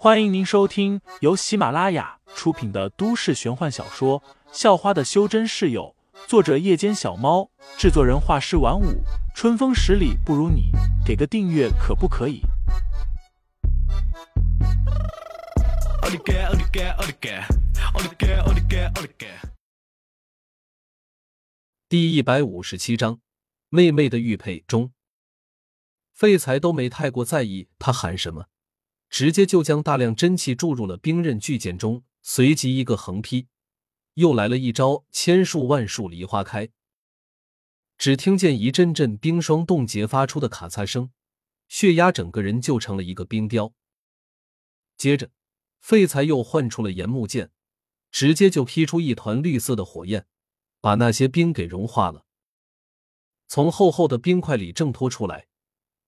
[0.00, 4.20] 欢迎您收听由喜马拉雅出品的都市玄幻小说
[4.52, 5.92] 《校花的修真室友》，
[6.28, 9.02] 作者：夜间小猫，制作人：画师晚舞，
[9.34, 10.70] 春风十里不如你，
[11.04, 12.42] 给个订阅可不可以？
[21.88, 23.18] 第一百五十七章，
[23.68, 24.92] 妹妹的玉佩中，
[26.14, 28.46] 废材都没太过在意他喊什么。
[29.10, 33.48] 直接就将大量真气注入了冰刃巨剑中，随即一个横劈，
[34.14, 36.68] 又来了一招千树万树梨花开。
[37.96, 41.10] 只听见一阵阵冰霜冻结发出的咔嚓声，
[41.68, 43.72] 血压整个人就成了一个冰雕。
[44.96, 45.30] 接着，
[45.80, 47.50] 废材又换出了岩木剑，
[48.10, 50.26] 直接就劈出一团绿色的火焰，
[50.80, 52.24] 把那些冰给融化了。
[53.48, 55.48] 从厚厚的冰块里挣脱出来，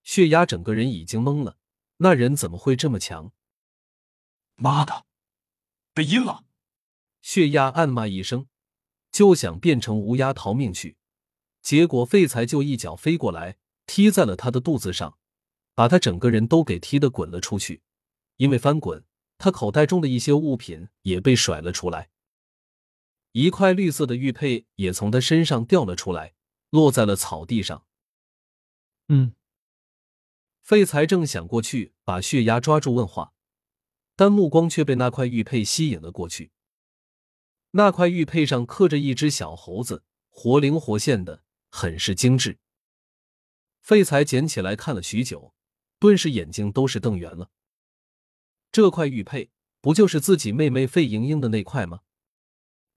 [0.03, 1.57] 血压整个人已经懵了。
[2.03, 3.31] 那人怎么会这么强？
[4.55, 5.05] 妈的，
[5.93, 6.43] 被阴了！
[7.21, 8.47] 血压暗骂一声，
[9.11, 10.97] 就想变成乌鸦逃命去，
[11.61, 15.19] 结果废材就一脚飞过来，踢在了他的肚子上，
[15.75, 17.83] 把他整个人都给踢得滚了出去。
[18.37, 19.05] 因为翻滚，
[19.37, 22.09] 他口袋中的一些物品也被甩了出来，
[23.33, 26.33] 一块绿色的玉佩也从他身上掉了出来，
[26.71, 27.85] 落在了草地上。
[29.09, 29.35] 嗯。
[30.61, 33.33] 废材正想过去把血压抓住问话，
[34.15, 36.51] 但目光却被那块玉佩吸引了过去。
[37.71, 42.59] 那块玉佩上刻着一只小猴子，活灵活现的，很是精致。
[43.79, 45.53] 废材捡起来看了许久，
[45.99, 47.49] 顿时眼睛都是瞪圆了。
[48.71, 52.01] 这块玉佩不就是自己妹妹费莹莹的那块吗？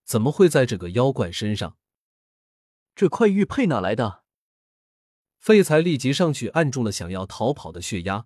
[0.04, 1.78] 怎么会在这个妖怪身上？
[2.94, 4.23] 这块玉佩哪来的？
[5.44, 8.24] 废材立即上去按住了想要逃跑的血压，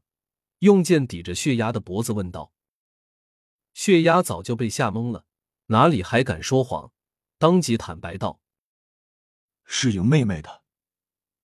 [0.61, 2.53] 用剑抵着血压的脖子问道
[3.75, 5.27] ：“血压早就被吓懵了，
[5.67, 6.93] 哪里还敢说谎？
[7.37, 8.41] 当即坦白道
[9.67, 10.63] ：‘是莹妹妹的，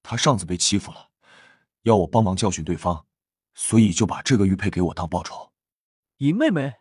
[0.04, 1.10] 她上次被欺负了，
[1.82, 3.08] 要我帮忙教训对方，
[3.56, 5.52] 所以就把这个玉佩给我当报酬。’
[6.18, 6.74] 莹妹妹。”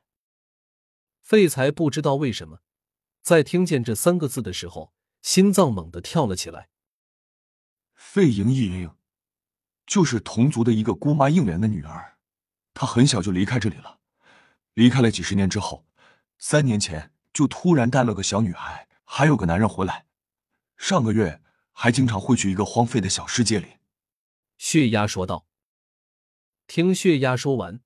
[1.23, 2.59] 废材不知道为什么，
[3.23, 4.93] 在听见这三个字的时候，
[5.23, 6.69] 心脏猛地跳了起来。
[8.03, 8.91] 费莹莹，
[9.87, 12.19] 就是同族的一个姑妈应莲的女儿，
[12.75, 13.97] 她很小就离开这里了，
[14.75, 15.87] 离开了几十年之后，
[16.37, 20.05] 三年前就突然带了个小女孩，还有个男人回来，
[20.77, 21.41] 上个月
[21.71, 23.77] 还经常会去一个荒废的小世界里。
[24.57, 25.47] 血压说道。
[26.67, 27.81] 听血压说完，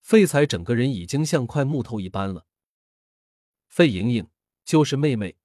[0.00, 2.46] 废材整个人已经像块木头一般了。
[3.66, 4.28] 费莹莹
[4.64, 5.36] 就是妹妹，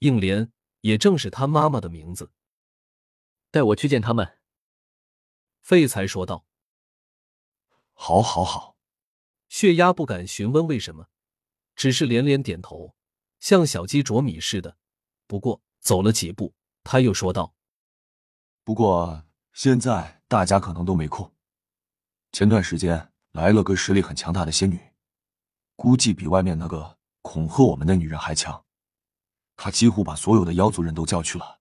[0.00, 0.52] 应莲
[0.82, 2.32] 也正是她妈妈的名字。
[3.52, 4.38] 带我去见他们。”
[5.62, 6.44] 废材说道。
[7.94, 8.76] “好，好，好。”
[9.48, 11.08] 血压不敢询问为什么，
[11.76, 12.96] 只是连连点头，
[13.38, 14.78] 像小鸡啄米似的。
[15.26, 17.54] 不过走了几步，他又说道
[18.64, 21.32] ：“不过现在大家可能都没空。
[22.32, 24.80] 前段时间来了个实力很强大的仙女，
[25.76, 28.64] 估计比外面那个恐吓我们的女人还强。
[29.54, 31.60] 她几乎把所有的妖族人都叫去了，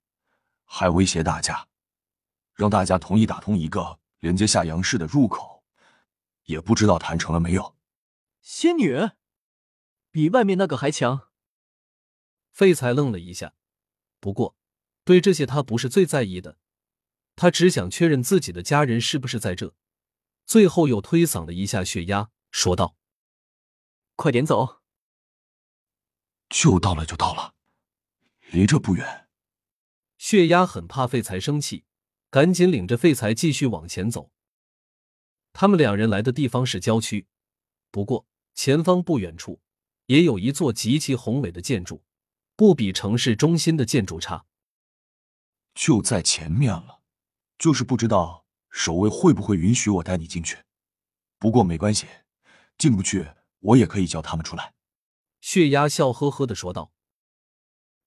[0.64, 1.68] 还威胁大家。”
[2.62, 5.64] 让大家同意打通一个连接下阳市的入口，
[6.44, 7.76] 也不知道谈成了没有。
[8.40, 8.96] 仙女
[10.12, 11.32] 比外面那个还强。
[12.52, 13.56] 废材愣了一下，
[14.20, 14.56] 不过
[15.04, 16.60] 对这些他不是最在意的，
[17.36, 19.74] 他只想确认自己的家人是不是在这。
[20.46, 22.96] 最后又推搡了一下血压，说道
[24.16, 24.84] ：“快点走，
[26.48, 27.56] 就到了，就到了，
[28.52, 29.28] 离这不远。”
[30.20, 31.86] 血压很怕废材生气。
[32.32, 34.32] 赶紧领着废材继续往前走。
[35.54, 37.28] 他们两人来的地方是郊区，
[37.92, 38.26] 不过
[38.56, 39.62] 前方不远处
[40.06, 42.04] 也有一座极其宏伟的建筑，
[42.56, 44.46] 不比城市中心的建筑差。
[45.76, 47.02] 就在前面了，
[47.58, 50.58] 就是不知道守卫会不会允许我带你进去。
[51.38, 52.08] 不过没关系，
[52.78, 53.28] 进不去
[53.60, 54.74] 我也可以叫他们出来。
[55.42, 56.94] 血压笑呵呵的说道。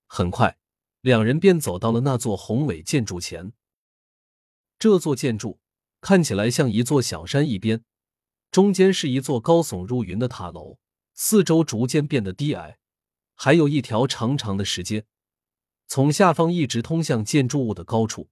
[0.06, 0.56] 很快，
[1.02, 3.52] 两人便走到了那座宏伟建筑前。
[4.78, 5.60] 这座建筑
[6.00, 7.82] 看起来像一座小山一边，
[8.50, 10.78] 中间是一座高耸入云的塔楼，
[11.14, 12.78] 四周逐渐变得低矮，
[13.34, 15.06] 还有一条长长的石阶，
[15.86, 18.28] 从下方一直通向建筑物的高处。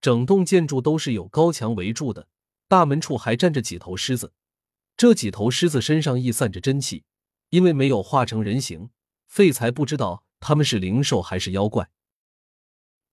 [0.00, 2.28] 整栋建筑都是有高墙围住的，
[2.68, 4.32] 大门处还站着几头狮子，
[4.96, 7.04] 这几头狮子身上溢散着真气，
[7.50, 8.90] 因为没有化成人形，
[9.26, 11.90] 废材不知道他们是灵兽还是妖怪。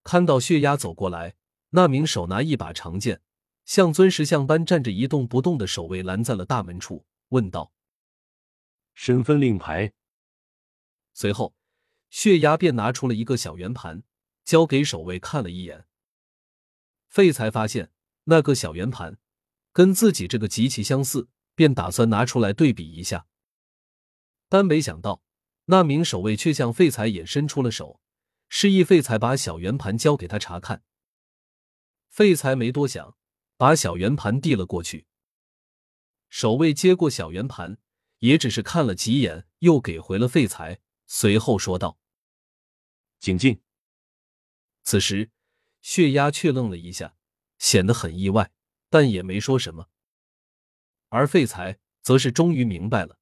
[0.02, 1.34] 看到血压走过来。
[1.76, 3.20] 那名手拿一把长剑，
[3.64, 7.72] 像尊石像般站着一动不动的守卫拦在了大门处，问道
[8.94, 9.92] ：“身份令牌。”
[11.14, 11.52] 随后，
[12.10, 14.04] 血压便拿出了一个小圆盘，
[14.44, 15.84] 交给守卫看了一眼。
[17.08, 17.90] 废才发现
[18.24, 19.18] 那个小圆盘
[19.72, 23.26] 跟自己这个极其相似，便打算拿出来对比一下。
[24.48, 25.24] 但没想到，
[25.64, 28.00] 那名守卫却向废材也伸出了手，
[28.48, 30.84] 示意废材把小圆盘交给他查看。
[32.14, 33.16] 废材没多想，
[33.56, 35.08] 把小圆盘递了过去。
[36.28, 37.76] 守卫接过小圆盘，
[38.20, 40.78] 也只是看了几眼，又给回了废材。
[41.06, 41.98] 随后说道
[43.18, 43.60] ：“请进。”
[44.84, 45.32] 此时，
[45.82, 47.16] 血压却愣了一下，
[47.58, 48.52] 显得很意外，
[48.88, 49.88] 但也没说什么。
[51.08, 53.18] 而废材则是终于明白了，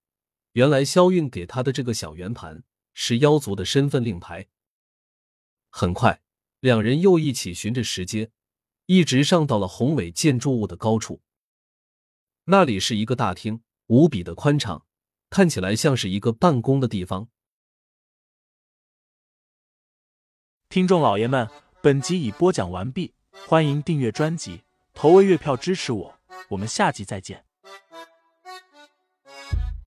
[0.52, 2.62] 原来萧韵给他的这个小圆盘
[2.92, 4.50] 是妖族的身份令牌。
[5.70, 6.22] 很快，
[6.60, 8.30] 两人又一起循着石阶，
[8.92, 11.22] 一直上到了宏伟建筑物的高处。
[12.44, 14.84] 那里是一个大厅，无比的宽敞，
[15.30, 17.28] 看起来像是一个办公的地方。
[20.68, 21.48] 听众老爷们，
[21.80, 23.14] 本集已播讲完毕，
[23.46, 24.62] 欢迎订阅专辑，
[24.92, 27.46] 投喂月票支持我，我们下集再见。